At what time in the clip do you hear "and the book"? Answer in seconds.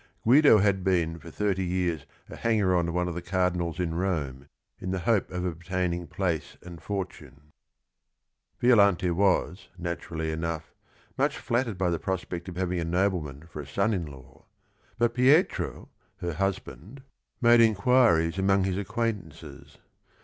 8.71-8.75